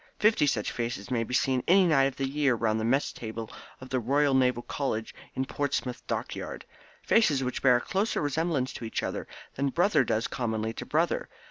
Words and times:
Fifty 0.17 0.47
such 0.47 0.71
faces 0.71 1.11
may 1.11 1.23
be 1.23 1.35
seen 1.35 1.61
any 1.67 1.85
night 1.85 2.05
of 2.05 2.15
the 2.15 2.27
year 2.27 2.55
round 2.55 2.79
the 2.79 2.83
mess 2.83 3.11
table 3.13 3.51
of 3.79 3.89
the 3.89 3.99
Royal 3.99 4.33
Naval 4.33 4.63
College 4.63 5.13
in 5.35 5.45
Portsmouth 5.45 6.01
Dockyard 6.07 6.65
faces 7.03 7.43
which 7.43 7.61
bear 7.61 7.75
a 7.75 7.81
closer 7.81 8.19
resemblance 8.19 8.73
to 8.73 8.83
each 8.83 9.03
other 9.03 9.27
than 9.53 9.69
brother 9.69 10.03
does 10.03 10.25
commonly 10.27 10.73
to 10.73 10.87
brother. 10.87 11.29